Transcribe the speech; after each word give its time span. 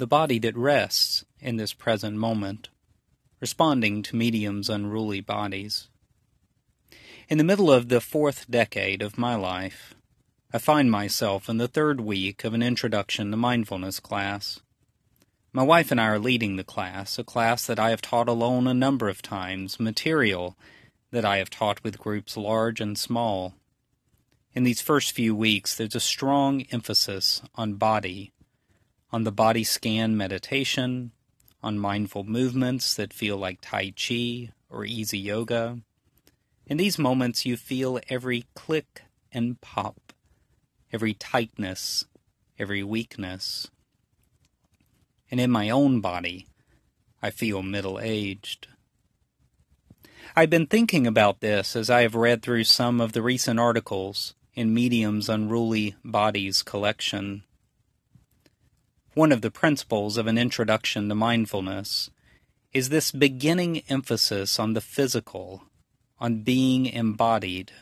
the 0.00 0.06
body 0.06 0.38
that 0.38 0.56
rests 0.56 1.24
in 1.40 1.56
this 1.56 1.74
present 1.74 2.16
moment, 2.16 2.70
responding 3.38 4.02
to 4.02 4.16
medium's 4.16 4.70
unruly 4.70 5.20
bodies. 5.20 5.88
In 7.28 7.36
the 7.36 7.44
middle 7.44 7.70
of 7.70 7.90
the 7.90 8.00
fourth 8.00 8.50
decade 8.50 9.02
of 9.02 9.18
my 9.18 9.34
life, 9.34 9.94
I 10.52 10.58
find 10.58 10.90
myself 10.90 11.48
in 11.50 11.58
the 11.58 11.68
third 11.68 12.00
week 12.00 12.44
of 12.44 12.54
an 12.54 12.62
introduction 12.62 13.30
to 13.30 13.36
mindfulness 13.36 14.00
class. 14.00 14.60
My 15.52 15.62
wife 15.62 15.90
and 15.90 16.00
I 16.00 16.06
are 16.06 16.18
leading 16.18 16.56
the 16.56 16.64
class, 16.64 17.18
a 17.18 17.24
class 17.24 17.66
that 17.66 17.78
I 17.78 17.90
have 17.90 18.00
taught 18.00 18.28
alone 18.28 18.66
a 18.66 18.74
number 18.74 19.10
of 19.10 19.20
times, 19.20 19.78
material 19.78 20.56
that 21.10 21.26
I 21.26 21.36
have 21.36 21.50
taught 21.50 21.84
with 21.84 21.98
groups 21.98 22.38
large 22.38 22.80
and 22.80 22.96
small. 22.96 23.54
In 24.54 24.64
these 24.64 24.80
first 24.80 25.12
few 25.12 25.34
weeks, 25.34 25.74
there's 25.74 25.94
a 25.94 26.00
strong 26.00 26.62
emphasis 26.72 27.42
on 27.54 27.74
body, 27.74 28.32
on 29.12 29.24
the 29.24 29.32
body 29.32 29.64
scan 29.64 30.16
meditation, 30.16 31.10
on 31.62 31.78
mindful 31.78 32.24
movements 32.24 32.94
that 32.94 33.12
feel 33.12 33.36
like 33.36 33.58
Tai 33.60 33.92
Chi 33.96 34.50
or 34.68 34.84
easy 34.84 35.18
yoga. 35.18 35.78
In 36.66 36.76
these 36.76 36.98
moments, 36.98 37.44
you 37.44 37.56
feel 37.56 38.00
every 38.08 38.46
click 38.54 39.02
and 39.32 39.60
pop, 39.60 40.12
every 40.92 41.14
tightness, 41.14 42.04
every 42.58 42.82
weakness. 42.82 43.70
And 45.30 45.40
in 45.40 45.50
my 45.50 45.70
own 45.70 46.00
body, 46.00 46.46
I 47.22 47.30
feel 47.30 47.62
middle 47.62 47.98
aged. 48.00 48.68
I've 50.36 50.50
been 50.50 50.66
thinking 50.66 51.06
about 51.06 51.40
this 51.40 51.74
as 51.74 51.90
I 51.90 52.02
have 52.02 52.14
read 52.14 52.42
through 52.42 52.64
some 52.64 53.00
of 53.00 53.12
the 53.12 53.22
recent 53.22 53.58
articles 53.58 54.34
in 54.54 54.72
Medium's 54.72 55.28
Unruly 55.28 55.96
Bodies 56.04 56.62
collection. 56.62 57.42
One 59.14 59.32
of 59.32 59.40
the 59.40 59.50
principles 59.50 60.16
of 60.16 60.28
an 60.28 60.38
introduction 60.38 61.08
to 61.08 61.16
mindfulness 61.16 62.10
is 62.72 62.90
this 62.90 63.10
beginning 63.10 63.82
emphasis 63.88 64.60
on 64.60 64.74
the 64.74 64.80
physical, 64.80 65.64
on 66.20 66.42
being 66.42 66.86
embodied. 66.86 67.72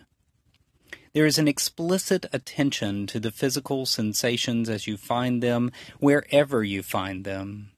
There 1.13 1.27
is 1.27 1.37
an 1.37 1.47
explicit 1.47 2.25
attention 2.33 3.07
to 3.09 3.21
the 3.21 3.31
physical 3.31 3.85
sensations 3.85 4.71
as 4.71 4.87
you 4.87 4.97
find 4.97 5.43
them, 5.43 5.71
wherever 5.99 6.65
you 6.65 6.83
find 6.83 7.27
them. 7.27 7.73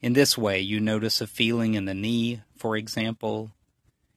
In 0.00 0.14
this 0.14 0.38
way, 0.38 0.58
you 0.58 0.80
notice 0.80 1.20
a 1.20 1.26
feeling 1.26 1.74
in 1.74 1.84
the 1.84 1.92
knee, 1.92 2.40
for 2.56 2.74
example, 2.74 3.50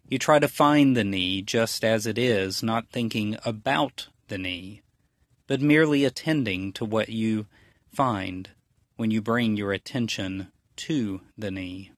you 0.07 0.17
try 0.17 0.39
to 0.39 0.47
find 0.47 0.95
the 0.95 1.03
knee 1.03 1.41
just 1.41 1.83
as 1.83 2.07
it 2.07 2.17
is, 2.17 2.63
not 2.63 2.89
thinking 2.89 3.37
about 3.43 4.07
the 4.29 4.37
knee, 4.37 4.81
but 5.45 5.59
merely 5.59 6.05
attending 6.05 6.71
to 6.73 6.85
what 6.85 7.09
you 7.09 7.45
find 7.91 8.49
when 8.95 9.11
you 9.11 9.21
bring 9.21 9.57
your 9.57 9.71
attention 9.71 10.51
to 10.75 11.21
the 11.37 11.51
knee. 11.51 11.91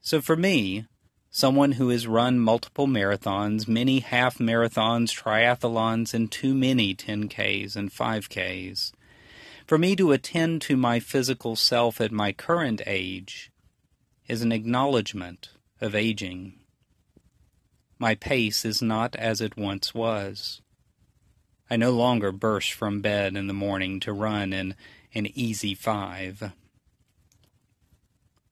So 0.00 0.20
for 0.20 0.36
me, 0.36 0.86
someone 1.30 1.72
who 1.72 1.88
has 1.88 2.06
run 2.06 2.38
multiple 2.38 2.86
marathons, 2.86 3.66
many 3.66 4.00
half 4.00 4.38
marathons, 4.38 5.10
triathlons, 5.10 6.14
and 6.14 6.30
too 6.30 6.54
many 6.54 6.94
10Ks 6.94 7.74
and 7.74 7.90
5Ks, 7.90 8.92
for 9.66 9.78
me 9.78 9.96
to 9.96 10.12
attend 10.12 10.62
to 10.62 10.76
my 10.76 11.00
physical 11.00 11.56
self 11.56 12.00
at 12.00 12.12
my 12.12 12.32
current 12.32 12.82
age 12.86 13.50
is 14.28 14.42
an 14.42 14.52
acknowledgement 14.52 15.50
of 15.80 15.94
aging. 15.94 16.60
My 17.98 18.14
pace 18.14 18.64
is 18.64 18.82
not 18.82 19.16
as 19.16 19.40
it 19.40 19.56
once 19.56 19.94
was. 19.94 20.60
I 21.70 21.76
no 21.76 21.90
longer 21.90 22.30
burst 22.30 22.72
from 22.72 23.00
bed 23.00 23.36
in 23.36 23.46
the 23.46 23.54
morning 23.54 23.98
to 24.00 24.12
run 24.12 24.52
in 24.52 24.74
an 25.14 25.26
easy 25.34 25.74
five. 25.74 26.52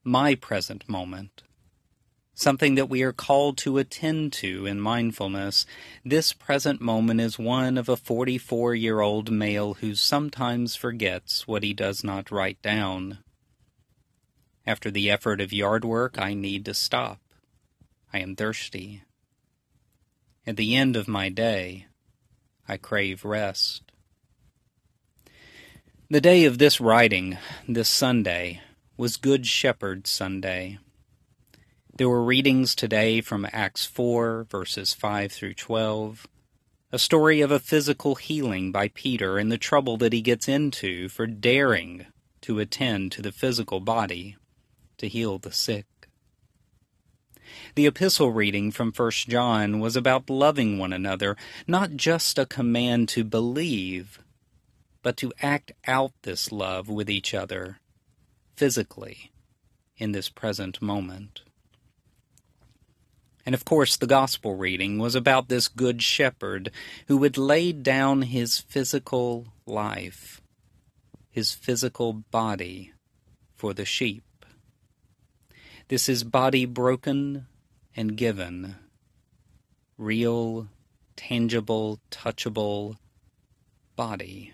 My 0.03 0.35
present 0.35 0.89
moment, 0.89 1.43
something 2.33 2.75
that 2.75 2.89
we 2.89 3.03
are 3.03 3.13
called 3.13 3.57
to 3.59 3.77
attend 3.77 4.33
to 4.33 4.65
in 4.65 4.79
mindfulness, 4.79 5.65
this 6.03 6.33
present 6.33 6.81
moment 6.81 7.21
is 7.21 7.37
one 7.37 7.77
of 7.77 7.87
a 7.87 7.95
44 7.95 8.73
year 8.73 8.99
old 8.99 9.31
male 9.31 9.75
who 9.75 9.93
sometimes 9.93 10.75
forgets 10.75 11.47
what 11.47 11.63
he 11.63 11.73
does 11.73 12.03
not 12.03 12.31
write 12.31 12.61
down. 12.61 13.19
After 14.65 14.89
the 14.89 15.11
effort 15.11 15.39
of 15.39 15.53
yard 15.53 15.85
work, 15.85 16.17
I 16.17 16.33
need 16.33 16.65
to 16.65 16.73
stop. 16.73 17.19
I 18.11 18.19
am 18.19 18.35
thirsty. 18.35 19.03
At 20.47 20.57
the 20.57 20.75
end 20.75 20.95
of 20.95 21.07
my 21.07 21.29
day, 21.29 21.87
I 22.67 22.77
crave 22.77 23.25
rest. 23.25 23.91
The 26.09 26.21
day 26.21 26.45
of 26.45 26.59
this 26.59 26.79
writing, 26.79 27.37
this 27.67 27.89
Sunday, 27.89 28.61
was 28.95 29.17
Good 29.17 29.45
Shepherd 29.47 30.07
Sunday. 30.07 30.79
There 31.95 32.07
were 32.07 32.23
readings 32.23 32.73
today 32.73 33.19
from 33.19 33.47
Acts 33.51 33.85
4, 33.85 34.47
verses 34.49 34.93
5 34.93 35.31
through 35.31 35.55
12, 35.55 36.25
a 36.91 36.99
story 36.99 37.41
of 37.41 37.51
a 37.51 37.59
physical 37.59 38.15
healing 38.15 38.71
by 38.71 38.87
Peter 38.89 39.37
and 39.37 39.51
the 39.51 39.57
trouble 39.57 39.97
that 39.97 40.13
he 40.13 40.21
gets 40.21 40.47
into 40.47 41.09
for 41.09 41.27
daring 41.27 42.05
to 42.41 42.59
attend 42.59 43.11
to 43.11 43.21
the 43.21 43.31
physical 43.31 43.79
body 43.79 44.37
to 44.97 45.09
heal 45.09 45.37
the 45.37 45.51
sick. 45.51 45.85
The 47.75 47.87
epistle 47.87 48.31
reading 48.31 48.71
from 48.71 48.91
1 48.91 49.11
John 49.11 49.79
was 49.79 49.95
about 49.95 50.29
loving 50.29 50.77
one 50.77 50.93
another, 50.93 51.35
not 51.67 51.95
just 51.95 52.37
a 52.37 52.45
command 52.45 53.09
to 53.09 53.23
believe, 53.23 54.19
but 55.01 55.17
to 55.17 55.33
act 55.41 55.71
out 55.85 56.13
this 56.23 56.51
love 56.51 56.89
with 56.89 57.09
each 57.09 57.33
other, 57.33 57.79
physically, 58.55 59.31
in 59.97 60.11
this 60.11 60.29
present 60.29 60.81
moment. 60.81 61.41
And 63.45 63.53
of 63.53 63.65
course, 63.65 63.97
the 63.97 64.07
gospel 64.07 64.55
reading 64.55 64.99
was 64.99 65.15
about 65.15 65.49
this 65.49 65.67
good 65.67 66.01
shepherd 66.01 66.71
who 67.07 67.17
would 67.17 67.37
lay 67.37 67.73
down 67.73 68.23
his 68.23 68.59
physical 68.59 69.47
life, 69.65 70.41
his 71.29 71.51
physical 71.51 72.13
body, 72.13 72.93
for 73.53 73.73
the 73.73 73.85
sheep. 73.85 74.23
This 75.93 76.09
is 76.09 76.23
body 76.23 76.65
broken 76.65 77.45
and 77.95 78.17
given. 78.17 78.77
Real, 79.95 80.67
tangible, 81.15 81.99
touchable 82.09 82.97
body. 83.95 84.53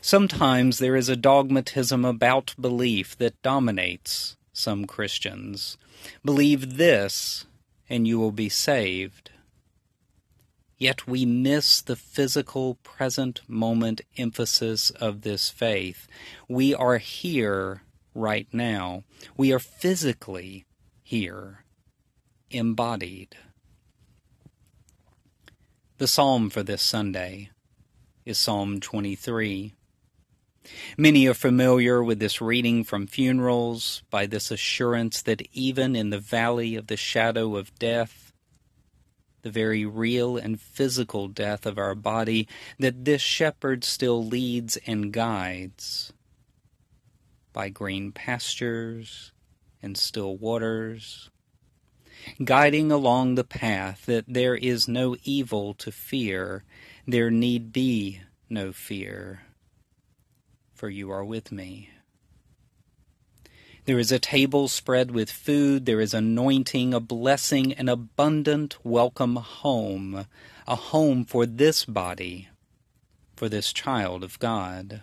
Sometimes 0.00 0.78
there 0.78 0.96
is 0.96 1.10
a 1.10 1.16
dogmatism 1.16 2.02
about 2.02 2.54
belief 2.58 3.14
that 3.18 3.42
dominates 3.42 4.38
some 4.54 4.86
Christians. 4.86 5.76
Believe 6.24 6.78
this, 6.78 7.44
and 7.90 8.08
you 8.08 8.18
will 8.18 8.32
be 8.32 8.48
saved. 8.48 9.32
Yet 10.78 11.06
we 11.06 11.26
miss 11.26 11.82
the 11.82 11.94
physical 11.94 12.76
present 12.76 13.42
moment 13.46 14.00
emphasis 14.16 14.88
of 14.88 15.20
this 15.20 15.50
faith. 15.50 16.08
We 16.48 16.74
are 16.74 16.96
here 16.96 17.82
right 18.14 18.48
now. 18.52 19.04
We 19.36 19.52
are 19.52 19.58
physically 19.58 20.66
here, 21.02 21.64
embodied. 22.50 23.36
The 25.98 26.06
psalm 26.06 26.50
for 26.50 26.62
this 26.62 26.82
Sunday 26.82 27.50
is 28.24 28.38
Psalm 28.38 28.80
23. 28.80 29.74
Many 30.96 31.26
are 31.26 31.34
familiar 31.34 32.02
with 32.02 32.18
this 32.20 32.40
reading 32.40 32.84
from 32.84 33.06
funerals 33.06 34.02
by 34.10 34.26
this 34.26 34.50
assurance 34.50 35.22
that 35.22 35.42
even 35.52 35.96
in 35.96 36.10
the 36.10 36.18
valley 36.18 36.76
of 36.76 36.86
the 36.86 36.96
shadow 36.96 37.56
of 37.56 37.74
death, 37.78 38.32
the 39.42 39.50
very 39.50 39.86
real 39.86 40.36
and 40.36 40.60
physical 40.60 41.28
death 41.28 41.64
of 41.64 41.78
our 41.78 41.94
body, 41.94 42.46
that 42.78 43.04
this 43.04 43.22
shepherd 43.22 43.84
still 43.84 44.24
leads 44.24 44.76
and 44.86 45.12
guides 45.12 46.12
by 47.52 47.68
green 47.68 48.12
pastures 48.12 49.32
and 49.82 49.96
still 49.96 50.36
waters, 50.36 51.30
guiding 52.44 52.92
along 52.92 53.34
the 53.34 53.44
path 53.44 54.06
that 54.06 54.24
there 54.28 54.54
is 54.54 54.86
no 54.86 55.16
evil 55.24 55.74
to 55.74 55.90
fear, 55.90 56.64
there 57.06 57.30
need 57.30 57.72
be 57.72 58.20
no 58.48 58.72
fear, 58.72 59.42
for 60.74 60.88
you 60.88 61.10
are 61.10 61.24
with 61.24 61.50
me. 61.50 61.90
There 63.86 63.98
is 63.98 64.12
a 64.12 64.18
table 64.18 64.68
spread 64.68 65.10
with 65.10 65.30
food, 65.30 65.86
there 65.86 66.00
is 66.00 66.14
anointing, 66.14 66.92
a 66.92 67.00
blessing, 67.00 67.72
an 67.72 67.88
abundant 67.88 68.76
welcome 68.84 69.36
home, 69.36 70.26
a 70.68 70.76
home 70.76 71.24
for 71.24 71.46
this 71.46 71.84
body, 71.86 72.48
for 73.34 73.48
this 73.48 73.72
child 73.72 74.22
of 74.22 74.38
God. 74.38 75.02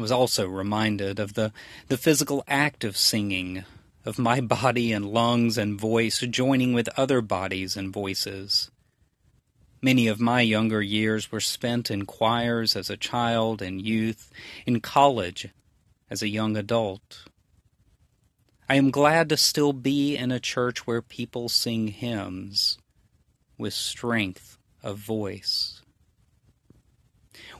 I 0.00 0.02
was 0.02 0.10
also 0.10 0.48
reminded 0.48 1.20
of 1.20 1.34
the, 1.34 1.52
the 1.88 1.98
physical 1.98 2.42
act 2.48 2.84
of 2.84 2.96
singing, 2.96 3.66
of 4.06 4.18
my 4.18 4.40
body 4.56 4.92
and 4.92 5.04
lungs 5.04 5.58
and 5.58 5.78
voice 5.78 6.20
joining 6.20 6.72
with 6.72 6.88
other 6.96 7.20
bodies 7.20 7.76
and 7.76 7.92
voices. 7.92 8.70
Many 9.82 10.08
of 10.08 10.18
my 10.18 10.40
younger 10.40 10.80
years 10.80 11.30
were 11.30 11.38
spent 11.38 11.90
in 11.90 12.06
choirs 12.06 12.76
as 12.76 12.88
a 12.88 12.96
child 12.96 13.60
and 13.60 13.82
youth, 13.82 14.32
in 14.64 14.80
college 14.80 15.48
as 16.08 16.22
a 16.22 16.28
young 16.28 16.56
adult. 16.56 17.26
I 18.70 18.76
am 18.76 18.90
glad 18.90 19.28
to 19.28 19.36
still 19.36 19.74
be 19.74 20.16
in 20.16 20.32
a 20.32 20.40
church 20.40 20.86
where 20.86 21.02
people 21.02 21.50
sing 21.50 21.88
hymns 21.88 22.78
with 23.58 23.74
strength 23.74 24.56
of 24.82 24.96
voice. 24.96 25.79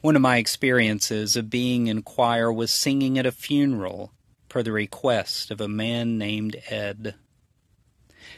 One 0.00 0.16
of 0.16 0.22
my 0.22 0.38
experiences 0.38 1.36
of 1.36 1.50
being 1.50 1.86
in 1.86 2.02
choir 2.02 2.52
was 2.52 2.70
singing 2.70 3.18
at 3.18 3.26
a 3.26 3.32
funeral 3.32 4.12
per 4.48 4.62
the 4.62 4.72
request 4.72 5.50
of 5.50 5.60
a 5.60 5.68
man 5.68 6.18
named 6.18 6.56
Ed. 6.68 7.14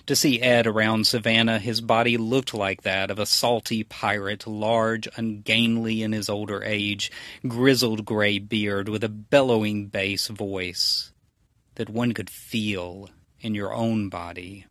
To 0.07 0.17
see 0.17 0.41
Ed 0.41 0.67
around 0.67 1.07
Savannah, 1.07 1.59
his 1.59 1.81
body 1.81 2.17
looked 2.17 2.55
like 2.55 2.83
that 2.83 3.11
of 3.11 3.19
a 3.19 3.27
salty 3.27 3.85
pirate, 3.85 4.47
large, 4.47 5.09
ungainly 5.17 6.03
in 6.03 6.13
his 6.13 6.29
older 6.29 6.63
age, 6.65 7.11
grizzled 7.47 8.05
gray 8.05 8.39
beard 8.39 8.89
with 8.89 9.05
a 9.05 9.09
bellowing 9.09 9.87
bass 9.87 10.29
voice 10.29 11.13
that 11.77 11.89
one 11.89 12.13
could 12.13 12.31
feel 12.31 13.11
in 13.41 13.55
your 13.55 13.73
own 13.73 14.09
body, 14.09 14.67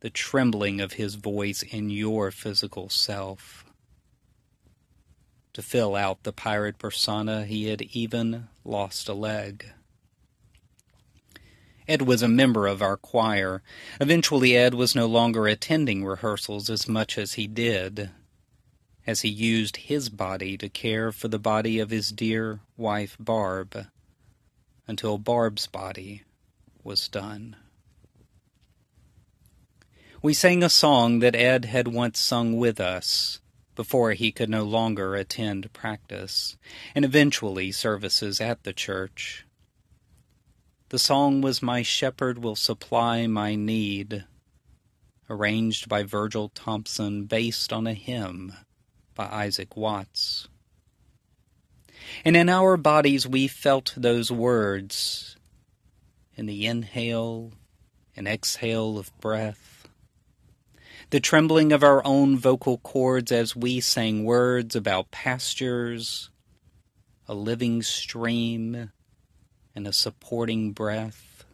the 0.00 0.10
trembling 0.10 0.80
of 0.80 0.94
his 0.94 1.16
voice 1.16 1.62
in 1.62 1.90
your 1.90 2.30
physical 2.30 2.88
self. 2.88 3.64
To 5.60 5.66
fill 5.66 5.94
out 5.94 6.22
the 6.22 6.32
pirate 6.32 6.78
persona, 6.78 7.44
he 7.44 7.66
had 7.66 7.82
even 7.82 8.48
lost 8.64 9.10
a 9.10 9.12
leg. 9.12 9.66
Ed 11.86 12.00
was 12.00 12.22
a 12.22 12.28
member 12.28 12.66
of 12.66 12.80
our 12.80 12.96
choir. 12.96 13.62
Eventually, 14.00 14.56
Ed 14.56 14.72
was 14.72 14.94
no 14.94 15.04
longer 15.04 15.46
attending 15.46 16.02
rehearsals 16.02 16.70
as 16.70 16.88
much 16.88 17.18
as 17.18 17.34
he 17.34 17.46
did, 17.46 18.08
as 19.06 19.20
he 19.20 19.28
used 19.28 19.76
his 19.76 20.08
body 20.08 20.56
to 20.56 20.70
care 20.70 21.12
for 21.12 21.28
the 21.28 21.38
body 21.38 21.78
of 21.78 21.90
his 21.90 22.10
dear 22.10 22.60
wife, 22.78 23.18
Barb 23.20 23.86
until 24.88 25.18
Barb's 25.18 25.66
body 25.66 26.22
was 26.82 27.06
done. 27.06 27.54
We 30.22 30.32
sang 30.32 30.62
a 30.62 30.70
song 30.70 31.18
that 31.18 31.36
Ed 31.36 31.66
had 31.66 31.86
once 31.86 32.18
sung 32.18 32.56
with 32.56 32.80
us 32.80 33.40
before 33.74 34.12
he 34.12 34.32
could 34.32 34.50
no 34.50 34.64
longer 34.64 35.14
attend 35.14 35.72
practice 35.72 36.56
and 36.94 37.04
eventually 37.04 37.72
services 37.72 38.40
at 38.40 38.64
the 38.64 38.72
church. 38.72 39.46
The 40.90 40.98
song 40.98 41.40
was 41.40 41.62
My 41.62 41.82
Shepherd 41.82 42.38
Will 42.42 42.56
Supply 42.56 43.26
My 43.26 43.54
Need, 43.54 44.24
arranged 45.28 45.88
by 45.88 46.02
Virgil 46.02 46.48
Thomson 46.48 47.26
based 47.26 47.72
on 47.72 47.86
a 47.86 47.94
hymn 47.94 48.52
by 49.14 49.26
Isaac 49.26 49.76
Watts. 49.76 50.48
And 52.24 52.36
in 52.36 52.48
our 52.48 52.76
bodies 52.76 53.26
we 53.26 53.46
felt 53.46 53.94
those 53.96 54.32
words 54.32 55.36
in 56.34 56.46
the 56.46 56.66
inhale 56.66 57.52
and 58.16 58.26
exhale 58.26 58.98
of 58.98 59.16
breath, 59.20 59.79
the 61.10 61.20
trembling 61.20 61.72
of 61.72 61.82
our 61.82 62.04
own 62.06 62.38
vocal 62.38 62.78
cords 62.78 63.32
as 63.32 63.56
we 63.56 63.80
sang 63.80 64.24
words 64.24 64.76
about 64.76 65.10
pastures, 65.10 66.30
a 67.26 67.34
living 67.34 67.82
stream, 67.82 68.92
and 69.74 69.86
a 69.88 69.92
supporting 69.92 70.72
breath, 70.72 71.44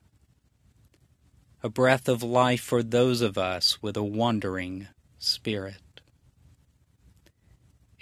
a 1.62 1.70
breath 1.70 2.06
of 2.06 2.23
life 2.23 2.61
for 2.61 2.82
those 2.82 3.23
of 3.23 3.38
us 3.38 3.82
with 3.82 3.97
a 3.97 4.05
wandering 4.05 4.88
spirit. 5.19 6.02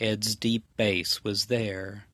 Ed's 0.01 0.35
deep 0.35 0.65
bass 0.77 1.23
was 1.23 1.47
there 1.47 2.07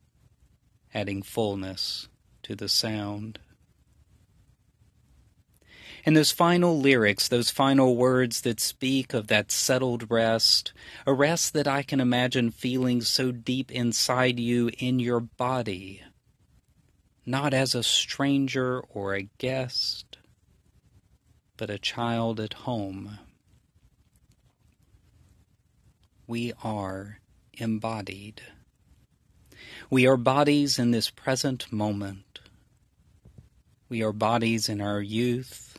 adding 0.93 1.23
fullness 1.23 2.09
to 2.43 2.55
the 2.55 2.69
sound. 2.69 3.39
And 6.05 6.17
those 6.17 6.33
final 6.33 6.79
lyrics, 6.79 7.29
those 7.29 7.51
final 7.51 7.97
words 7.97 8.41
that 8.43 8.59
speak 8.59 9.13
of 9.13 9.27
that 9.27 9.51
settled 9.51 10.11
rest, 10.11 10.73
a 11.07 11.13
rest 11.13 11.53
that 11.53 11.69
I 11.69 11.83
can 11.83 12.01
imagine 12.01 12.51
feeling 12.51 13.03
so 13.03 13.33
deep 13.33 13.71
inside 13.71 14.41
you 14.41 14.71
in 14.79 14.99
your 14.99 15.21
body, 15.21 16.03
not 17.27 17.53
as 17.53 17.75
a 17.75 17.83
stranger 17.83 18.81
or 18.81 19.15
a 19.15 19.29
guest, 19.39 20.19
but 21.57 21.69
a 21.69 21.79
child 21.79 22.41
at 22.41 22.55
home. 22.55 23.19
We 26.27 26.53
are 26.65 27.19
embodied. 27.55 28.41
We 29.91 30.07
are 30.07 30.17
bodies 30.17 30.79
in 30.79 30.93
this 30.93 31.11
present 31.11 31.71
moment. 31.71 32.41
We 33.91 34.03
are 34.03 34.13
bodies 34.13 34.69
in 34.69 34.81
our 34.81 35.03
youth 35.03 35.70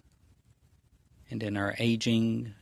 and 1.32 1.42
in 1.42 1.58
our 1.58 1.74
aging. 1.80 2.54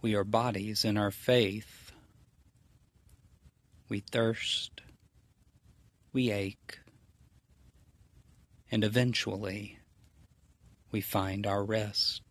We 0.00 0.14
are 0.14 0.24
bodies 0.24 0.84
in 0.84 0.96
our 0.96 1.10
faith. 1.10 1.92
We 3.88 4.00
thirst. 4.00 4.80
We 6.12 6.32
ache. 6.32 6.80
And 8.70 8.82
eventually, 8.82 9.78
we 10.90 11.00
find 11.00 11.46
our 11.46 11.62
rest. 11.62 12.23